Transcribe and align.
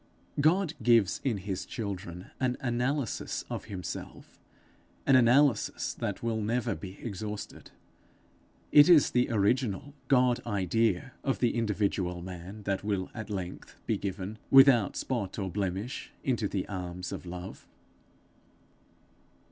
God 0.39 0.73
gives 0.81 1.21
in 1.23 1.37
his 1.37 1.63
children 1.63 2.31
an 2.39 2.57
analysis 2.59 3.45
of 3.51 3.65
himself, 3.65 4.39
an 5.05 5.15
analysis 5.15 5.93
that 5.93 6.23
will 6.23 6.41
never 6.41 6.73
be 6.73 6.97
exhausted. 7.03 7.69
It 8.71 8.89
is 8.89 9.11
the 9.11 9.29
original 9.29 9.93
God 10.07 10.39
idea 10.47 11.11
of 11.23 11.37
the 11.37 11.53
individual 11.53 12.23
man 12.23 12.63
that 12.63 12.83
will 12.83 13.11
at 13.13 13.29
length 13.29 13.75
be 13.85 13.95
given, 13.95 14.39
without 14.49 14.95
spot 14.95 15.37
or 15.37 15.51
blemish, 15.51 16.11
into 16.23 16.47
the 16.47 16.67
arms 16.67 17.11
of 17.11 17.27
love. 17.27 17.67